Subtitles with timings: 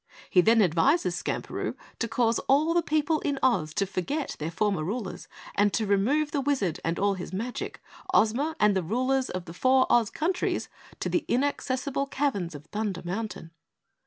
[0.31, 4.83] He then advises Skamperoo to cause all the people in Oz to forget their former
[4.83, 7.79] rulers and to remove the Wizard and all his magic,
[8.11, 10.69] Ozma, and the rulers of the four Oz countries
[11.01, 13.51] to the inaccessible caverns of Thunder Mountain.